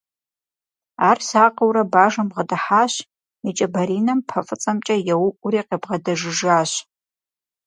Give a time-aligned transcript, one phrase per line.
[1.09, 2.93] Ар сакъыурэ бажэм бгъэдыхьащ,
[3.49, 6.71] и кӀэ баринэм пэ фӀыцӀэмкӀэ еуӀури къыбгъэдэжыжащ.